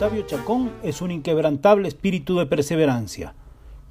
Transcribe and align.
Chacón 0.00 0.72
es 0.82 1.02
un 1.02 1.10
inquebrantable 1.10 1.86
espíritu 1.86 2.38
de 2.38 2.46
perseverancia. 2.46 3.34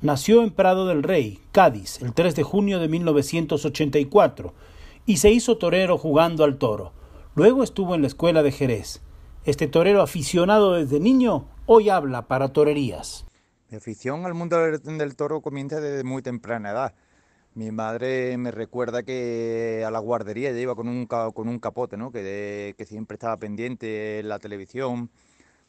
Nació 0.01 0.41
en 0.41 0.49
Prado 0.49 0.87
del 0.87 1.03
Rey, 1.03 1.39
Cádiz, 1.51 2.01
el 2.01 2.13
3 2.15 2.35
de 2.35 2.41
junio 2.41 2.79
de 2.79 2.87
1984 2.87 4.55
y 5.05 5.17
se 5.17 5.29
hizo 5.29 5.59
torero 5.59 5.99
jugando 5.99 6.43
al 6.43 6.57
toro. 6.57 6.93
Luego 7.35 7.61
estuvo 7.61 7.93
en 7.93 8.01
la 8.01 8.07
escuela 8.07 8.41
de 8.41 8.51
Jerez. 8.51 9.01
Este 9.45 9.67
torero 9.67 10.01
aficionado 10.01 10.73
desde 10.73 10.99
niño 10.99 11.45
hoy 11.67 11.89
habla 11.89 12.27
para 12.27 12.47
torerías. 12.47 13.27
Mi 13.69 13.77
afición 13.77 14.25
al 14.25 14.33
mundo 14.33 14.57
del 14.57 15.15
toro 15.15 15.41
comienza 15.41 15.79
desde 15.79 16.03
muy 16.03 16.23
temprana 16.23 16.71
edad. 16.71 16.95
Mi 17.53 17.69
madre 17.69 18.35
me 18.37 18.49
recuerda 18.49 19.03
que 19.03 19.83
a 19.85 19.91
la 19.91 19.99
guardería 19.99 20.49
ella 20.49 20.59
iba 20.59 20.75
con 20.75 20.87
un, 20.87 21.05
capote, 21.59 21.97
¿no? 21.97 22.11
que, 22.11 22.73
que 22.75 22.85
siempre 22.85 23.13
estaba 23.13 23.37
pendiente 23.37 24.21
en 24.21 24.29
la 24.29 24.39
televisión 24.39 25.11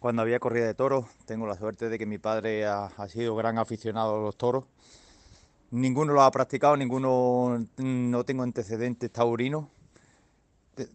cuando 0.00 0.22
había 0.22 0.40
corrida 0.40 0.66
de 0.66 0.74
toros. 0.74 1.04
Tengo 1.26 1.46
la 1.46 1.54
suerte 1.54 1.88
de 1.88 1.98
que 1.98 2.06
mi 2.06 2.18
padre 2.18 2.66
ha, 2.66 2.90
sido 3.08 3.36
gran 3.36 3.58
aficionado 3.58 4.16
a 4.16 4.20
los 4.20 4.36
toros. 4.36 4.64
Ninguno 5.70 6.12
lo 6.12 6.22
ha 6.22 6.30
practicado, 6.32 6.76
ninguno 6.76 7.64
no 7.76 8.24
tengo 8.24 8.42
antecedentes 8.42 9.12
taurinos, 9.12 9.66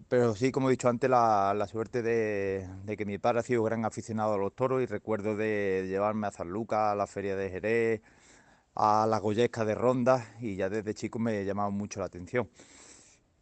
pero 0.10 0.36
sí, 0.36 0.52
como 0.52 0.68
he 0.68 0.72
dicho 0.72 0.90
antes, 0.90 1.10
la, 1.10 1.66
suerte 1.72 2.02
de, 2.02 2.68
que 2.98 3.06
mi 3.06 3.18
padre 3.18 3.40
ha 3.40 3.44
sido 3.44 3.64
gran 3.64 3.86
aficionado 3.86 4.34
a 4.34 4.38
los 4.38 4.54
toros 4.54 4.82
y 4.82 4.86
recuerdo 4.86 5.38
de 5.38 5.86
llevarme 5.88 6.28
a 6.28 6.32
San 6.32 6.50
Lucas, 6.50 6.92
a 6.92 6.96
la 6.96 7.08
feria 7.08 7.38
de 7.38 7.50
Jerez, 7.50 8.02
a 8.76 9.08
la 9.08 9.20
Goyesca 9.20 9.64
de 9.64 9.76
Ronda 9.76 10.36
y 10.42 10.58
ya 10.58 10.68
desde 10.68 10.94
chico 10.94 11.20
me 11.20 11.46
llamaba 11.46 11.70
mucho 11.70 12.02
la 12.02 12.08
atención 12.08 12.50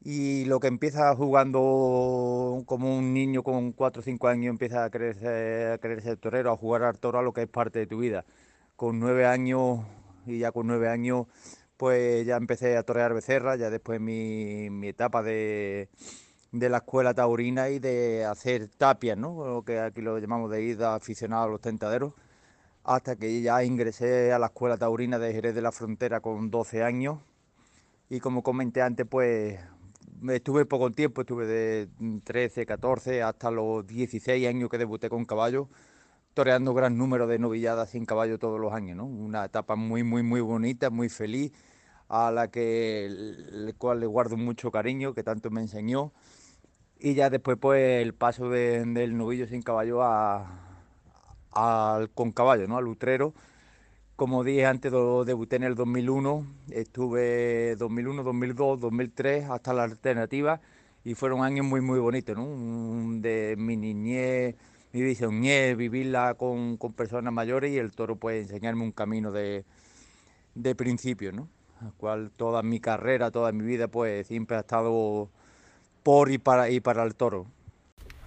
y 0.06 0.46
lo 0.46 0.59
que 0.59 0.68
empieza 0.68 1.16
jugando 1.16 2.64
como 2.66 2.98
un 2.98 3.14
niño 3.14 3.42
con 3.44 3.72
4 3.72 4.02
o 4.02 4.04
5 4.04 4.28
años 4.28 4.52
empieza 4.52 4.84
a 4.84 4.90
querer, 4.90 5.18
ser, 5.18 5.80
a 6.09 6.16
torero, 6.18 6.52
a 6.52 6.58
jugar 6.58 6.84
al 6.84 7.00
toro 7.00 7.19
a 7.19 7.22
lo 7.24 7.31
que 7.34 7.44
es 7.44 7.47
parte 7.47 7.80
de 7.80 7.88
tu 7.88 8.00
vida. 8.00 8.25
Con 8.75 9.00
9 9.00 9.25
años 9.25 9.80
y 10.25 10.40
ya 10.40 10.52
con 10.52 10.68
9 10.68 10.90
años 10.90 11.28
pues 11.78 12.25
ya 12.25 12.38
empecé 12.38 12.78
a 12.78 12.84
torear 12.84 13.13
becerra, 13.13 13.56
ya 13.56 13.69
después 13.69 14.00
mi, 14.00 14.69
mi 14.69 14.90
etapa 14.90 15.24
de, 15.24 15.90
de, 16.52 16.69
la 16.69 16.78
escuela 16.78 17.13
taurina 17.13 17.69
y 17.69 17.80
de 17.80 18.25
hacer 18.25 18.69
tapias, 18.78 19.18
¿no? 19.18 19.46
lo 19.46 19.63
que 19.63 19.80
aquí 19.80 20.02
lo 20.02 20.18
llamamos 20.19 20.52
de 20.52 20.63
ida 20.63 20.96
aficionado 20.96 21.44
a 21.46 21.47
los 21.47 21.62
tentaderos, 21.62 22.13
hasta 22.84 23.16
que 23.16 23.42
ya 23.42 23.63
ingresé 23.63 24.31
a 24.34 24.40
la 24.40 24.47
escuela 24.47 24.78
taurina 24.78 25.19
de 25.19 25.34
Jerez 25.34 25.56
de 25.56 25.62
la 25.62 25.72
Frontera 25.72 26.22
con 26.22 26.52
12 26.52 26.84
años 26.84 27.19
y 28.09 28.19
como 28.19 28.44
comenté 28.44 28.81
antes 28.81 29.08
pues 29.09 29.59
estuve 30.29 30.66
poco 30.66 30.91
tiempo, 30.91 31.22
estuve 31.22 31.45
de 31.45 31.89
13, 32.23 32.66
14 32.66 33.23
hasta 33.23 33.51
los 33.51 33.85
16 33.85 34.47
años 34.47 34.69
que 34.69 34.78
debuté 34.78 35.09
con 35.09 35.25
caballo, 35.25 35.69
toreando 36.34 36.73
gran 36.73 36.97
número 36.97 37.28
de 37.28 37.39
novilladas 37.39 37.91
sin 37.91 38.06
caballo 38.06 38.39
todos 38.39 38.59
los 38.59 38.73
años, 38.73 38.97
¿no? 38.97 39.06
Una 39.06 39.45
etapa 39.45 39.75
muy, 39.75 40.03
muy, 40.03 40.23
muy 40.23 40.41
bonita, 40.41 40.89
muy 40.89 41.09
feliz, 41.09 41.51
a 42.09 42.31
la 42.31 42.50
que 42.50 43.06
el 43.06 43.75
cual 43.78 44.00
le 44.00 44.06
guardo 44.06 44.38
mucho 44.38 44.72
cariño, 44.72 45.13
que 45.13 45.23
tanto 45.23 45.50
me 45.51 45.62
enseñó. 45.62 46.13
Y 47.00 47.16
ya 47.16 47.29
después, 47.29 47.57
pues, 47.59 48.01
el 48.01 48.13
paso 48.13 48.50
del 48.50 49.17
novillo 49.17 49.47
sin 49.47 49.62
caballo 49.62 50.01
al 51.51 52.09
con 52.12 52.31
caballo, 52.31 52.67
¿no? 52.67 52.78
Al 52.78 52.88
utrero 52.88 53.33
como 54.16 54.44
dije 54.44 54.66
antes, 54.66 54.91
debuté 54.91 55.56
en 55.56 55.63
el 55.63 55.75
2001, 55.75 56.46
estuve 56.69 57.75
2001, 57.78 58.24
2002, 58.24 58.79
2003 58.79 59.50
hasta 59.50 59.74
la 59.74 59.84
alternativa 59.84 60.62
y 61.03 61.16
fueron 61.16 61.44
años 61.44 61.66
muy 61.66 61.81
muy 61.81 62.00
bonitos, 62.00 62.38
¿no? 62.38 62.47
De 63.19 63.56
mi 63.57 63.75
niñez, 63.75 64.56
mi 64.91 65.01
visión, 65.01 65.41
vivirla 65.41 66.35
con, 66.35 66.78
personas 66.96 67.34
mayores 67.34 67.72
y 67.72 67.79
el 67.79 67.91
toro 67.91 68.16
puede 68.16 68.41
enseñarme 68.41 68.84
un 68.84 68.91
camino 68.91 69.31
de, 69.31 69.66
de 70.53 70.75
principio, 70.75 71.31
¿no? 71.31 71.47
Al 71.81 71.94
cual 71.94 72.31
toda 72.31 72.62
mi 72.62 72.80
carrera, 72.80 73.31
toda 73.31 73.51
mi 73.51 73.66
vida 73.66 73.88
pues 73.88 74.28
siempre 74.28 74.57
ha 74.57 74.59
estado 74.59 75.30
por 76.03 76.31
y 76.31 76.38
para, 76.38 76.69
y 76.69 76.80
para 76.80 77.03
el 77.03 77.16
toro. 77.16 77.47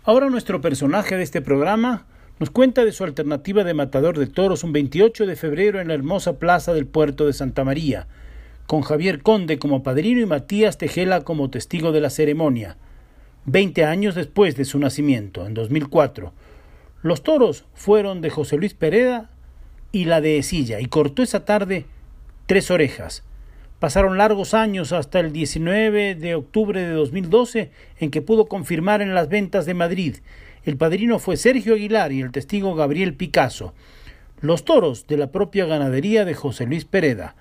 Ahora 0.03 0.29
nuestro 0.29 0.61
personaje 0.61 1.17
de 1.17 1.23
este 1.23 1.41
programa 1.41 2.07
nos 2.39 2.51
cuenta 2.51 2.85
de 2.85 2.93
su 2.93 3.05
alternativa 3.05 3.65
de 3.65 3.73
matador 3.73 4.19
de 4.19 4.27
toros 4.27 4.63
un 4.63 4.73
28 4.73 5.27
de 5.27 5.37
febrero 5.37 5.81
en 5.81 5.89
la 5.89 5.95
hermosa 5.95 6.39
plaza 6.39 6.75
del 6.75 6.87
puerto 6.87 7.27
de 7.27 7.33
Santa 7.33 7.65
María, 7.65 8.09
con 8.67 8.83
Javier 8.83 9.23
Conde 9.23 9.59
como 9.59 9.83
padrino 9.83 10.21
y 10.21 10.27
Matías 10.27 10.77
Tejela 10.77 11.25
como 11.25 11.51
testigo 11.51 11.93
de 11.93 12.01
la 12.01 12.11
ceremonia, 12.11 12.77
veinte 13.47 13.85
años 13.85 14.15
después 14.15 14.55
de 14.57 14.67
su 14.67 14.79
nacimiento, 14.79 15.47
en 15.47 15.55
2004. 15.55 16.33
Los 17.03 17.23
toros 17.23 17.65
fueron 17.75 18.21
de 18.21 18.31
José 18.31 18.59
Luis 18.59 18.75
Pereda 18.75 19.31
y 19.93 20.05
la 20.05 20.21
de 20.21 20.37
Esilla, 20.37 20.81
y 20.81 20.87
cortó 20.87 21.23
esa 21.23 21.45
tarde 21.47 21.87
tres 22.47 22.71
orejas. 22.71 23.23
Pasaron 23.79 24.19
largos 24.19 24.53
años 24.53 24.93
hasta 24.93 25.21
el 25.21 25.33
19 25.33 26.15
de 26.15 26.35
octubre 26.35 26.81
de 26.81 26.93
2012 26.93 27.71
en 27.99 28.11
que 28.11 28.23
pudo 28.23 28.47
confirmar 28.47 29.01
en 29.01 29.15
las 29.15 29.29
ventas 29.29 29.65
de 29.67 29.75
Madrid 29.75 30.17
el 30.67 30.77
padrino 30.77 31.21
fue 31.21 31.37
Sergio 31.37 31.75
Aguilar 31.75 32.11
y 32.11 32.21
el 32.21 32.33
testigo 32.33 32.75
Gabriel 32.75 33.17
Picasso. 33.17 33.73
Los 34.41 34.65
toros 34.65 35.07
de 35.07 35.17
la 35.17 35.31
propia 35.31 35.65
ganadería 35.65 36.25
de 36.25 36.35
José 36.35 36.67
Luis 36.67 36.85
Pereda. 36.85 37.37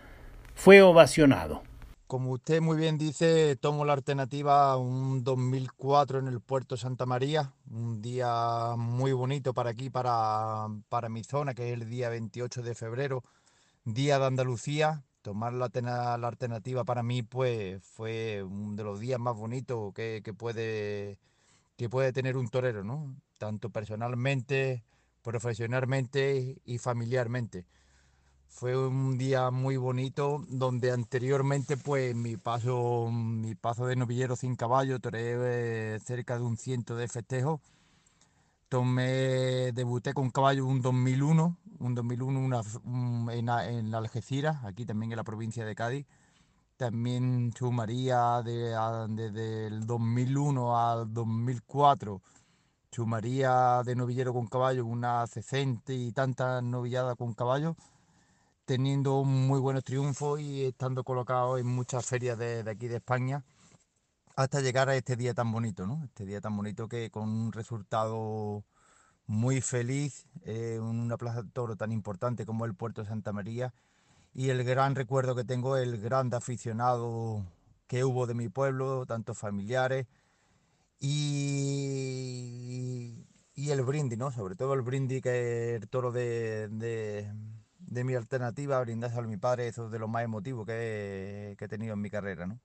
Fue 0.54 0.84
ovacionado. 0.84 1.64
Como 2.06 2.30
usted 2.30 2.62
muy 2.62 2.78
bien 2.78 3.00
dice, 3.00 3.56
tomo 3.56 3.84
la 3.84 3.94
alternativa 3.94 4.78
un 4.78 5.24
2004 5.24 6.20
en 6.20 6.28
el 6.28 6.40
puerto 6.40 6.78
Santa 6.78 7.08
María, 7.08 7.52
un 7.68 8.00
día 8.00 8.76
muy 8.78 9.12
bonito 9.12 9.56
para 9.56 9.72
aquí, 9.72 9.90
para, 9.90 10.68
para 10.88 11.10
mi 11.10 11.24
zona, 11.24 11.56
que 11.56 11.74
es 11.74 11.82
el 11.82 11.90
día 11.90 12.10
28 12.10 12.62
de 12.62 12.76
febrero, 12.76 13.24
día 13.86 14.20
de 14.20 14.26
Andalucía. 14.26 15.04
Tomar 15.24 15.54
la, 15.54 15.66
alternativa 16.14 16.84
para 16.84 17.02
mí 17.02 17.24
pues, 17.24 17.82
fue 17.82 18.44
uno 18.44 18.76
de 18.76 18.84
los 18.84 19.00
días 19.00 19.20
más 19.20 19.36
bonitos 19.36 19.96
que 19.96 20.22
puede 20.38 21.18
que 21.76 21.90
puede 21.90 22.14
tener 22.14 22.38
un 22.38 22.48
torero, 22.48 22.84
¿no? 22.84 23.16
Tanto 23.38 23.70
personalmente, 23.70 24.84
profesionalmente 25.22 26.62
y 26.64 26.78
familiarmente. 26.78 27.66
Fue 28.48 28.78
un 28.78 29.18
día 29.18 29.52
muy 29.52 29.76
bonito 29.76 30.46
donde 30.48 30.92
anteriormente 30.92 31.76
pues 31.76 32.16
mi 32.16 32.38
paso, 32.38 33.10
mi 33.12 33.54
paso 33.56 33.86
de 33.86 33.98
novillero 33.98 34.38
sin 34.38 34.56
caballo, 34.56 35.00
toré 35.00 35.96
eh, 35.96 36.00
cerca 36.00 36.38
de 36.38 36.46
un 36.46 36.58
ciento 36.58 36.96
de 36.96 37.10
festejos. 37.10 37.60
Tomé, 38.70 39.72
debuté 39.74 40.14
con 40.14 40.32
caballo 40.32 40.66
un 40.66 40.82
2001, 40.82 41.58
un 41.80 41.96
2001 41.96 42.40
una, 42.40 42.62
en, 43.34 43.50
en 43.50 43.94
Algeciras, 43.94 44.64
aquí 44.64 44.86
también 44.86 45.12
en 45.12 45.18
la 45.18 45.24
provincia 45.24 45.66
de 45.66 45.76
Cádiz 45.76 46.06
también 46.78 47.54
sumaría 47.58 48.42
de, 48.44 48.76
desde 49.10 49.68
el 49.68 49.86
2001 49.86 50.78
al 50.78 51.14
2004, 51.14 52.22
sumaría 52.92 53.82
de 53.84 53.96
novillero 53.96 54.34
con 54.34 54.48
caballo 54.48 54.86
unas 54.86 55.30
60 55.32 55.94
y 55.94 56.12
tantas 56.12 56.64
novilladas 56.64 57.16
con 57.16 57.34
caballo, 57.34 57.76
teniendo 58.66 59.24
muy 59.24 59.60
buenos 59.60 59.84
triunfos 59.84 60.40
y 60.42 60.66
estando 60.66 61.04
colocado 61.04 61.58
en 61.58 61.68
muchas 61.68 62.06
ferias 62.06 62.38
de, 62.38 62.64
aquí 62.70 62.88
de 62.88 62.98
España, 62.98 63.44
hasta 64.36 64.60
llegar 64.62 64.90
a 64.90 64.96
este 64.96 65.16
día 65.16 65.34
tan 65.34 65.52
bonito, 65.52 65.88
¿no? 65.88 66.04
Este 66.04 66.26
día 66.26 66.42
tan 66.42 66.58
bonito 66.58 66.90
que 66.90 67.10
con 67.10 67.30
un 67.30 67.52
resultado 67.54 68.64
muy 69.28 69.62
feliz, 69.62 70.28
en 70.44 70.82
una 70.82 71.18
plaza 71.18 71.44
de 71.44 71.50
toro 71.52 71.76
tan 71.78 71.92
importante 71.92 72.46
como 72.46 72.66
el 72.66 72.76
Puerto 72.76 73.02
de 73.02 73.08
Santa 73.08 73.32
María, 73.32 73.74
y 74.36 74.50
el 74.50 74.64
gran 74.66 74.96
recuerdo 74.96 75.34
que 75.34 75.46
tengo, 75.46 75.78
el 75.78 76.00
gran 76.00 76.32
aficionado 76.34 77.46
que 77.88 78.04
hubo 78.04 78.28
de 78.28 78.34
mi 78.34 78.50
pueblo, 78.50 79.06
tanto 79.06 79.34
familiares 79.34 80.08
y, 81.00 81.66
y 83.56 83.70
el 83.72 83.82
brindis, 83.84 84.20
¿no? 84.20 84.32
Sobre 84.32 84.56
todo 84.56 84.74
el 84.74 84.82
brindis 84.82 85.22
que 85.22 85.76
el 85.76 85.88
toro 85.88 86.12
de, 86.12 86.68
de, 86.68 88.04
mi 88.04 88.14
alternativa, 88.16 88.82
brindarse 88.82 89.18
a 89.18 89.22
mi 89.22 89.38
padre, 89.38 89.68
eso 89.70 89.86
es 89.86 89.92
de 89.92 90.00
lo 90.00 90.10
más 90.10 90.24
emotivo 90.26 90.66
que 90.66 91.56
he, 91.58 91.68
tenido 91.70 91.94
en 91.94 92.02
mi 92.02 92.10
carrera, 92.10 92.46
¿no? 92.46 92.60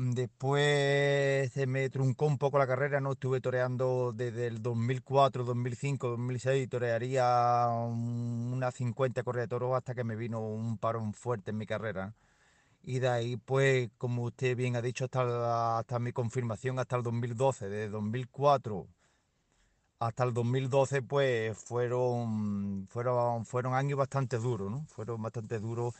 Después 0.00 1.52
se 1.52 1.66
me 1.66 1.90
truncó 1.90 2.26
un 2.26 2.38
poco 2.38 2.58
la 2.58 2.66
carrera, 2.66 3.00
¿no? 3.00 3.12
Estuve 3.12 3.40
toreando 3.40 4.12
desde 4.14 4.46
el 4.46 4.62
2004, 4.62 5.44
2005, 5.44 6.08
2006, 6.08 6.68
torearía 6.68 7.68
unas 7.68 8.74
50 8.74 9.22
corridas 9.22 9.44
de 9.44 9.48
toros 9.48 9.76
hasta 9.76 9.94
que 9.94 10.04
me 10.04 10.16
vino 10.16 10.40
un 10.40 10.78
parón 10.78 11.12
fuerte 11.12 11.50
en 11.50 11.58
mi 11.58 11.66
carrera. 11.66 12.14
Y 12.82 13.00
de 13.00 13.08
ahí, 13.08 13.36
pues, 13.36 13.90
como 13.98 14.24
usted 14.24 14.56
bien 14.56 14.76
ha 14.76 14.82
dicho, 14.82 15.04
hasta, 15.04 15.78
hasta 15.78 15.98
mi 15.98 16.12
confirmación, 16.12 16.78
hasta 16.78 16.96
el 16.96 17.02
2012, 17.02 17.68
de 17.68 17.88
2004 17.90 18.88
hasta 20.00 20.24
el 20.24 20.32
2012 20.32 21.02
pues 21.02 21.56
fueron, 21.58 22.86
fueron, 22.88 23.44
fueron 23.44 23.74
años 23.74 23.98
bastante 23.98 24.38
duros, 24.38 24.70
¿no? 24.70 24.86
Fueron 24.86 25.20
bastante 25.22 25.58
duros 25.58 25.94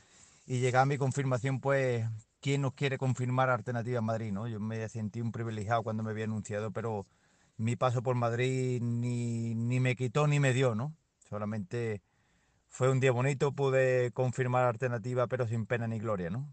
y 0.46 0.60
llegar 0.60 0.82
a 0.82 0.86
mi 0.86 0.96
confirmación 0.96 1.60
pues 1.60 2.06
¿quién 2.40 2.62
nos 2.62 2.74
quiere 2.74 2.98
confirmar 2.98 3.50
Alternativa 3.50 4.00
Madrid, 4.00 4.32
no? 4.32 4.48
Yo 4.48 4.60
me 4.60 4.88
sentí 4.88 5.20
un 5.20 5.32
privilegiado 5.32 5.82
cuando 5.82 6.02
me 6.02 6.10
había 6.10 6.24
anunciado, 6.24 6.70
pero 6.70 7.06
mi 7.56 7.76
paso 7.76 8.02
por 8.02 8.14
Madrid 8.14 8.80
ni, 8.82 9.54
ni 9.54 9.80
me 9.80 9.96
quitó 9.96 10.26
ni 10.26 10.40
me 10.40 10.52
dio, 10.52 10.74
¿no? 10.74 10.94
Solamente 11.28 12.02
fue 12.68 12.90
un 12.90 13.00
día 13.00 13.12
bonito, 13.12 13.52
pude 13.52 14.10
confirmar 14.12 14.64
Alternativa, 14.64 15.26
pero 15.26 15.46
sin 15.46 15.66
pena 15.66 15.86
ni 15.86 15.98
gloria, 15.98 16.30
¿no? 16.30 16.52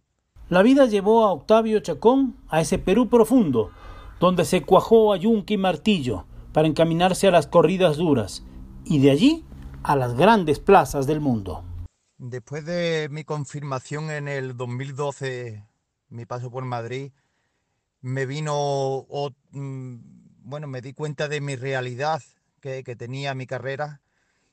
La 0.49 0.63
vida 0.63 0.85
llevó 0.85 1.25
a 1.25 1.31
Octavio 1.31 1.79
Chacón 1.79 2.37
a 2.47 2.61
ese 2.61 2.79
Perú 2.79 3.09
profundo, 3.09 3.71
donde 4.19 4.45
se 4.45 4.63
cuajó 4.63 5.13
a 5.13 5.17
yunque 5.17 5.55
y 5.55 5.57
martillo, 5.57 6.25
para 6.53 6.67
encaminarse 6.67 7.27
a 7.27 7.31
las 7.31 7.47
corridas 7.47 7.97
duras 7.97 8.43
y 8.83 8.99
de 8.99 9.11
allí 9.11 9.45
a 9.83 9.95
las 9.95 10.15
grandes 10.15 10.59
plazas 10.59 11.05
del 11.05 11.21
mundo. 11.21 11.63
Después 12.17 12.65
de 12.65 13.09
mi 13.11 13.23
confirmación 13.23 14.09
en 14.09 14.27
el 14.27 14.57
2012, 14.57 15.66
mi 16.09 16.25
paso 16.25 16.51
por 16.51 16.65
Madrid, 16.65 17.11
me 18.01 18.25
vino, 18.25 19.05
mm, 19.51 19.95
bueno, 20.43 20.67
me 20.67 20.81
di 20.81 20.93
cuenta 20.93 21.27
de 21.27 21.41
mi 21.41 21.55
realidad 21.55 22.21
que, 22.61 22.83
tenía 22.95 23.33
mi 23.33 23.47
carrera 23.47 24.01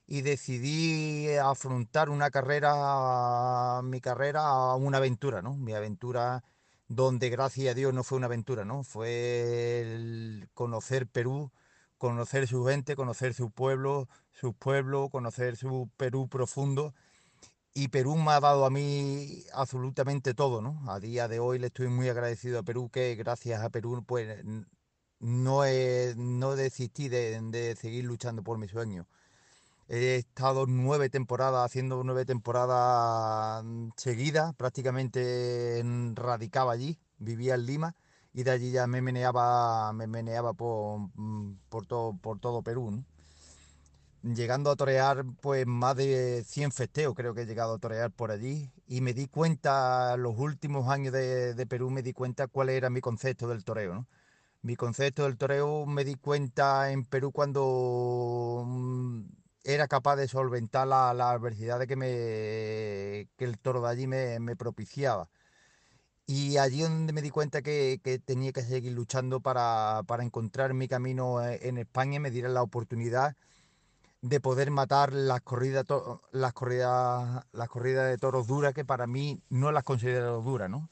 y 0.07 0.23
decidí 0.23 1.29
afrontar 1.37 2.11
una 2.11 2.31
carrera, 2.31 3.81
mi 3.83 4.01
carrera 4.01 4.75
una 4.77 4.99
aventura, 4.99 5.43
¿no? 5.43 5.57
Mi 5.57 5.75
aventura 5.75 6.45
donde 6.89 7.31
gracias 7.31 7.73
a 7.73 7.75
Dios 7.75 7.95
no 7.95 8.05
fue 8.05 8.19
una 8.19 8.27
aventura, 8.27 8.65
¿no? 8.65 8.85
Fue 8.85 10.47
conocer 10.55 11.07
Perú, 11.09 11.53
conocer 11.99 12.47
su 12.47 12.65
gente, 12.65 12.97
conocer 12.97 13.35
su 13.35 13.51
pueblo, 13.51 14.09
su 14.33 14.55
pueblo, 14.55 15.09
conocer 15.11 15.57
su 15.57 15.91
Perú 15.97 16.29
profundo. 16.29 16.95
Y 17.77 17.89
Perú 17.89 18.17
me 18.17 18.31
ha 18.31 18.41
dado 18.41 18.65
a 18.67 18.71
mí 18.71 19.43
absolutamente 19.53 20.33
todo, 20.33 20.63
¿no? 20.63 20.81
A 20.91 21.01
día 21.01 21.27
de 21.27 21.41
hoy 21.41 21.59
le 21.59 21.67
estoy 21.67 21.89
muy 21.89 22.09
agradecido 22.09 22.61
a 22.61 22.63
Perú 22.63 22.89
que 22.89 23.17
gracias 23.17 23.63
a 23.63 23.71
Perú 23.71 24.05
pues 24.07 24.45
no, 25.19 25.65
he, 25.65 26.15
no 26.17 26.55
desistí 26.55 27.09
de, 27.09 27.41
de 27.43 27.75
seguir 27.77 28.05
luchando 28.05 28.45
por 28.45 28.59
mi 28.59 28.69
sueño. 28.69 29.09
He 29.89 30.17
estado 30.17 30.67
nueve 30.67 31.11
temporadas, 31.11 31.67
haciendo 31.67 32.03
nueve 32.05 32.25
temporadas 32.25 33.65
seguidas, 33.97 34.55
prácticamente 34.55 35.83
radicaba 36.15 36.73
allí, 36.73 36.99
vivía 37.19 37.55
en 37.57 37.67
Lima 37.67 37.97
y 38.33 38.45
de 38.45 38.51
allí 38.53 38.71
ya 38.73 38.87
me 38.87 39.03
meneaba, 39.03 39.93
me 39.95 40.07
meneaba 40.07 40.55
por, 40.55 41.01
mm, 41.15 41.59
por, 41.69 41.87
todo, 41.87 42.17
por 42.19 42.41
todo 42.41 42.63
Perú. 42.63 43.05
Llegando 44.25 44.71
a 44.71 44.77
torear 44.77 45.23
pues 45.43 45.67
más 45.67 45.97
de 45.97 46.45
100 46.47 46.73
festeos 46.73 47.15
creo 47.15 47.35
que 47.35 47.43
he 47.43 47.47
llegado 47.47 47.75
a 47.75 47.79
torear 47.79 48.11
por 48.11 48.31
allí 48.31 48.73
y 48.87 49.03
me 49.03 49.13
di 49.13 49.27
cuenta, 49.29 50.17
los 50.17 50.39
últimos 50.39 50.89
años 50.89 51.13
de, 51.13 51.67
Perú 51.69 51.91
me 51.91 52.03
di 52.03 52.15
cuenta 52.15 52.47
cuál 52.47 52.71
era 52.71 52.89
mi 52.89 53.03
concepto 53.03 53.49
del 53.49 53.65
toreo. 53.65 54.07
Mi 54.63 54.77
concepto 54.77 55.25
del 55.25 55.37
toreo 55.37 55.87
me 55.87 56.05
di 56.05 56.15
cuenta 56.17 56.91
en 56.91 57.05
Perú 57.05 57.33
cuando 57.33 58.65
mm, 58.67 59.25
era 59.65 59.89
capaz 59.89 60.17
de 60.17 60.29
solventar 60.29 60.87
la, 60.87 61.11
adversidad 61.31 61.79
de 61.79 61.87
que, 61.87 63.29
que 63.37 63.45
el 63.45 63.59
toro 63.59 63.83
de 63.83 63.89
allí 63.91 64.07
me, 64.07 64.57
propiciaba. 64.57 65.29
Y 66.27 66.57
allí 66.59 66.83
donde 66.83 67.13
me 67.13 67.23
di 67.23 67.31
cuenta 67.31 67.63
que, 67.63 68.01
tenía 68.25 68.53
que 68.53 68.63
seguir 68.63 68.93
luchando 68.93 69.41
para, 69.41 70.03
encontrar 70.21 70.75
mi 70.75 70.89
camino 70.89 71.45
eh, 71.45 71.61
en 71.69 71.79
España, 71.79 72.21
me 72.21 72.31
dieron 72.31 72.55
la 72.55 72.63
oportunidad 72.63 73.37
de 74.25 74.41
poder 74.41 74.71
matar 74.71 75.13
las 75.13 75.43
corridas, 75.43 75.85
las 76.33 76.55
corridas, 76.55 77.45
las 77.53 77.69
corridas 77.69 78.09
de 78.09 78.17
toros 78.17 78.47
duras, 78.47 78.73
que 78.73 78.83
para 78.83 79.07
mí 79.07 79.43
no 79.51 79.71
las 79.71 79.85
considero 79.85 80.41
duras, 80.41 80.71
¿no? 80.71 80.89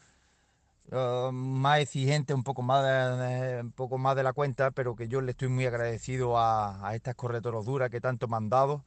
Ah, 0.91 1.31
más 1.33 1.81
exigente, 1.81 2.35
un 2.35 2.45
poco 2.45 2.61
más, 2.61 2.85
de, 2.85 3.63
un 3.63 3.73
poco 3.73 3.97
más 3.97 4.17
de 4.17 4.23
la 4.23 4.35
cuenta, 4.35 4.71
pero 4.71 4.95
que 4.95 5.09
yo 5.09 5.23
le 5.23 5.31
estoy 5.31 5.49
muy 5.49 5.65
agradecido 5.65 6.37
a, 6.37 6.87
a 6.87 6.95
estas 6.95 7.17
toros 7.17 7.65
duras 7.65 7.89
que 7.89 8.03
tanto 8.03 8.29
me 8.29 8.37
han 8.37 8.51
dado 8.51 8.85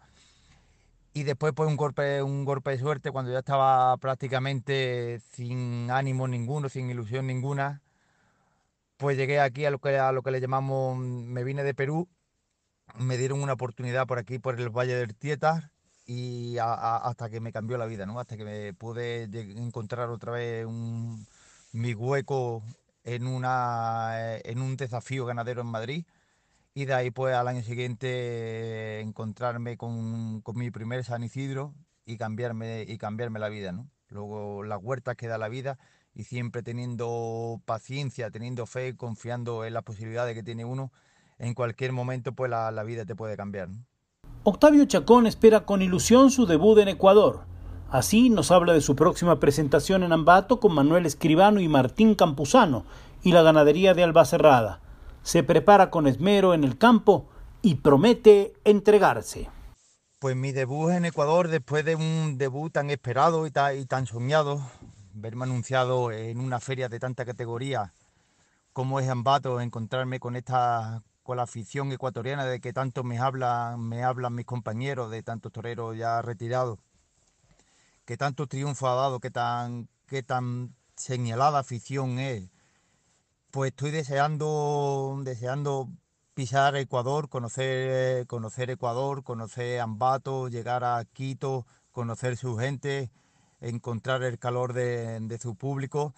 y 1.14 1.24
después 1.24 1.54
pues 1.56 1.68
un 1.68 1.78
golpe, 1.78 2.22
un 2.22 2.46
golpe 2.46 2.72
de 2.72 2.78
suerte 2.78 3.12
cuando 3.12 3.32
ya 3.32 3.40
estaba 3.40 3.98
prácticamente 3.98 5.22
sin 5.32 5.90
ánimo 5.90 6.28
ninguno, 6.28 6.70
sin 6.70 6.90
ilusión 6.90 7.26
ninguna, 7.26 7.82
pues 8.98 9.18
llegué 9.18 9.40
aquí 9.40 9.66
a 9.66 9.72
lo 9.72 9.80
que, 9.80 9.98
a 9.98 10.12
lo 10.12 10.22
que 10.22 10.32
le 10.32 10.42
llamamos, 10.42 10.98
me 10.98 11.44
vine 11.44 11.64
de 11.64 11.74
Perú, 11.74 12.08
me 13.00 13.18
dieron 13.18 13.42
una 13.42 13.54
oportunidad 13.54 14.08
por 14.08 14.20
aquí, 14.20 14.40
por 14.40 14.60
el 14.60 14.70
Valle 14.70 14.96
del 14.96 15.16
Tietar, 15.16 15.72
y 16.06 16.58
hasta 16.60 17.30
que 17.30 17.40
me 17.40 17.52
cambió 17.52 17.78
la 17.78 17.86
vida, 17.86 18.06
¿no? 18.06 18.20
Hasta 18.20 18.38
que 18.38 18.46
me 18.46 18.74
pude 18.74 19.24
encontrar 19.24 20.10
otra 20.10 20.34
vez 20.34 20.68
mi 21.72 21.94
hueco 21.94 22.64
en, 23.04 23.28
una, 23.28 24.38
en 24.44 24.62
un 24.62 24.78
desafío 24.78 25.26
ganadero 25.26 25.62
en 25.62 25.68
Madrid 25.68 26.06
y 26.76 26.86
de 26.86 26.94
ahí 26.94 27.10
pues 27.10 27.34
al 27.36 27.48
año 27.48 27.64
siguiente 27.64 29.00
encontrarme 29.00 29.78
con, 29.78 30.44
mi 30.56 30.72
primer 30.72 31.04
San 31.06 31.24
Isidro 31.24 31.74
y 32.06 32.18
cambiarme, 32.18 32.84
y 32.88 32.98
cambiarme 32.98 33.40
la 33.40 33.50
vida, 33.50 33.72
¿no? 33.72 33.90
Luego 34.10 34.64
las 34.64 34.80
huertas 34.84 35.16
que 35.16 35.28
da 35.28 35.38
la 35.38 35.48
vida 35.48 35.80
y 36.14 36.26
siempre 36.26 36.64
teniendo 36.64 37.62
paciencia, 37.66 38.30
teniendo 38.30 38.66
fe, 38.66 38.96
confiando 38.96 39.66
en 39.66 39.74
las 39.74 39.84
posibilidades 39.84 40.36
que 40.36 40.44
tiene 40.44 40.66
uno, 40.66 40.92
en 41.40 41.54
cualquier 41.54 41.92
momento 41.92 42.34
pues 42.34 42.50
la, 42.50 42.84
vida 42.84 43.06
te 43.06 43.16
puede 43.16 43.38
cambiar. 43.38 43.70
Octavio 44.44 44.86
Chacón 44.86 45.28
espera 45.28 45.66
con 45.66 45.82
ilusión 45.82 46.32
su 46.32 46.46
debut 46.46 46.80
en 46.80 46.90
Ecuador. 46.90 47.46
Así 47.90 48.30
nos 48.30 48.52
habla 48.52 48.74
de 48.74 48.82
su 48.82 48.96
próxima 48.96 49.40
presentación 49.40 50.04
en 50.04 50.12
Ambato 50.12 50.60
con 50.60 50.74
Manuel 50.74 51.06
Escribano 51.06 51.60
y 51.60 51.68
Martín 51.68 52.16
Campuzano 52.16 52.86
y 53.24 53.32
la 53.32 53.42
ganadería 53.42 53.94
de 53.94 54.04
Albacerrada 54.04 54.82
se 55.26 55.42
prepara 55.42 55.90
con 55.90 56.06
esmero 56.06 56.54
en 56.54 56.64
el 56.64 56.78
campo 56.78 57.28
y 57.64 57.76
promete 57.76 58.54
entregarse. 58.64 59.50
Pues 60.20 60.36
mi 60.36 60.52
debut 60.52 60.92
en 60.92 61.06
Ecuador, 61.06 61.48
después 61.48 61.84
de 61.84 61.96
un 61.96 62.38
debut 62.38 62.72
tan 62.72 62.92
esperado 62.92 63.48
y 63.48 63.52
tan, 63.52 64.06
soñado, 64.06 64.62
verme 65.14 65.46
anunciado 65.46 66.12
en 66.12 66.40
una 66.40 66.60
feria 66.60 66.90
de 66.90 67.00
tanta 67.00 67.26
categoría 67.26 67.92
como 68.72 69.00
es 69.00 69.10
Ambato, 69.10 69.62
encontrarme 69.62 70.20
con 70.20 70.36
esta 70.36 71.02
con 71.26 71.38
la 71.38 71.44
afición 71.44 71.92
ecuatoriana 71.92 72.46
de 72.46 72.62
que 72.62 72.72
tanto 72.72 73.04
me 73.04 73.18
hablan, 73.18 73.82
me 73.82 74.04
hablan 74.04 74.36
mis 74.36 74.46
compañeros, 74.46 75.10
de 75.10 75.24
tantos 75.24 75.52
toreros 75.52 75.98
ya 75.98 76.22
retirados, 76.22 76.78
que 78.06 78.16
tanto 78.16 78.46
triunfo 78.46 78.88
ha 78.88 78.94
dado, 78.94 79.20
que 79.20 79.32
tan, 79.32 79.90
que 80.06 80.22
tan 80.22 80.76
señalada 80.96 81.60
afición 81.60 82.20
es 82.20 82.50
pues 83.56 83.72
estoy 83.72 83.92
deseando, 83.92 85.18
deseando 85.24 85.90
pisar 86.34 86.76
Ecuador, 86.76 87.30
conocer, 87.30 88.28
conocer 88.28 88.70
Ecuador, 88.70 89.24
conocer 89.24 89.80
Ambato, 89.80 90.50
llegar 90.50 90.84
a 90.84 91.06
Quito, 91.06 91.66
conocer 91.92 92.38
su 92.38 92.58
gente, 92.58 93.10
encontrar 93.62 94.24
el 94.24 94.38
calor 94.40 94.74
de, 94.74 95.40
su 95.42 95.56
público. 95.56 96.14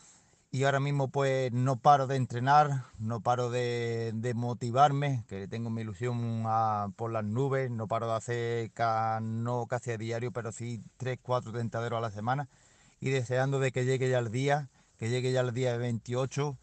Y 0.58 0.64
ahora 0.64 0.80
mismo 0.80 1.10
pues 1.10 1.54
no 1.54 1.76
paro 1.76 2.08
de 2.08 2.16
entrenar, 2.16 2.86
no 2.98 3.22
paro 3.22 3.52
de, 3.52 4.32
motivarme, 4.34 5.24
que 5.28 5.48
tengo 5.48 5.70
mi 5.70 5.82
ilusión 5.84 6.44
por 6.96 7.12
las 7.12 7.24
nubes, 7.24 7.70
no 7.70 7.88
paro 7.88 8.08
de 8.08 8.14
hacer 8.16 8.72
no 9.22 9.68
casi 9.68 9.92
a 9.92 9.98
diario, 10.00 10.32
pero 10.32 10.52
sí 10.52 10.82
tres, 10.98 11.20
cuatro 11.22 11.52
tentaderos 11.52 12.00
a 12.00 12.02
la 12.02 12.10
semana 12.10 12.50
y 13.00 13.12
deseando 13.12 13.60
de 13.60 13.72
que 13.72 13.86
llegue 13.86 14.10
ya 14.10 14.18
el 14.18 14.32
día, 14.32 14.68
que 14.98 15.10
llegue 15.10 15.32
ya 15.32 15.42
el 15.42 15.54
día 15.54 15.78
28 15.78 16.58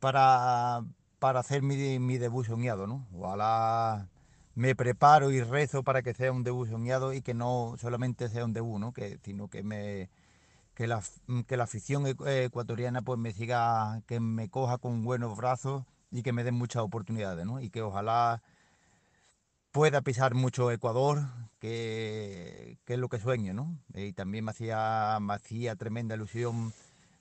para, 0.00 0.82
para 1.18 1.40
hacer 1.40 1.60
mi, 1.60 1.98
mi 1.98 2.16
debut 2.16 2.46
soñado, 2.46 2.86
¿no? 2.86 3.06
Ojalá 3.12 4.08
me 4.54 4.74
preparo 4.74 5.30
y 5.30 5.42
rezo 5.42 5.82
para 5.82 6.00
que 6.00 6.14
sea 6.14 6.32
un 6.32 6.42
debut 6.42 6.70
soñado 6.70 7.12
y 7.12 7.20
que 7.20 7.34
no 7.34 7.74
solamente 7.78 8.30
sea 8.30 8.46
un 8.46 8.54
debut, 8.54 8.80
¿no? 8.80 8.94
Que, 8.94 9.18
sino 9.22 9.48
que 9.48 9.62
me 9.62 10.08
que 10.76 10.86
la, 10.86 11.02
que 11.46 11.56
la 11.56 11.64
afición 11.64 12.04
ecuatoriana 12.06 13.00
pues 13.00 13.18
me 13.18 13.32
siga, 13.32 14.02
que 14.06 14.20
me 14.20 14.50
coja 14.50 14.76
con 14.76 15.02
buenos 15.04 15.34
brazos 15.34 15.84
y 16.10 16.22
que 16.22 16.34
me 16.34 16.44
den 16.44 16.54
muchas 16.54 16.82
oportunidades, 16.82 17.46
¿no? 17.46 17.60
Y 17.60 17.70
que 17.70 17.80
ojalá 17.80 18.42
pueda 19.72 20.02
pisar 20.02 20.34
mucho 20.34 20.70
Ecuador, 20.70 21.22
que, 21.60 22.78
es 22.86 22.98
lo 22.98 23.08
que 23.08 23.18
sueño, 23.18 23.54
¿no? 23.54 23.78
Y 23.94 24.12
también 24.12 24.44
me 24.44 24.50
hacía, 24.50 25.18
me 25.18 25.32
hacía 25.34 25.76
tremenda 25.76 26.14
ilusión 26.14 26.74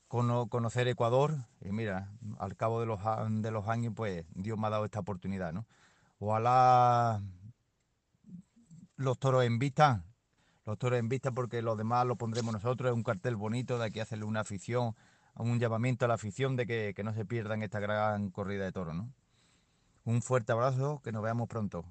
conocer 0.09 0.87
Ecuador 0.89 1.35
y 1.61 1.71
mira, 1.71 2.11
al 2.39 2.57
cabo 2.57 2.81
de 2.81 2.87
los, 2.87 2.99
de 3.41 3.51
los 3.51 3.69
años, 3.69 3.93
pues 3.95 4.25
Dios 4.33 4.57
me 4.57 4.67
ha 4.67 4.69
dado 4.69 4.83
esta 4.83 4.99
oportunidad, 4.99 5.53
¿no? 5.53 5.65
Ojalá 6.19 7.21
los 8.97 9.17
toros 9.17 9.45
en 9.45 9.59
vista, 9.59 10.03
los 10.65 10.77
toros 10.77 10.99
en 10.99 11.09
vista 11.09 11.31
porque 11.31 11.61
los 11.61 11.77
demás 11.77 12.05
lo 12.05 12.15
pondremos 12.15 12.53
nosotros, 12.53 12.89
es 12.89 12.95
un 12.95 13.03
cartel 13.03 13.35
bonito 13.35 13.77
de 13.77 13.85
aquí 13.85 13.99
hacerle 13.99 14.25
una 14.25 14.41
afición, 14.41 14.95
un 15.35 15.59
llamamiento 15.59 16.05
a 16.05 16.07
la 16.07 16.15
afición 16.15 16.55
de 16.55 16.65
que, 16.65 16.93
que 16.95 17.03
no 17.03 17.13
se 17.13 17.25
pierdan 17.25 17.61
esta 17.61 17.79
gran 17.79 18.29
corrida 18.31 18.65
de 18.65 18.71
toros, 18.71 18.95
¿no? 18.95 19.11
Un 20.05 20.21
fuerte 20.21 20.51
abrazo, 20.51 21.01
que 21.03 21.11
nos 21.11 21.23
veamos 21.23 21.47
pronto. 21.47 21.85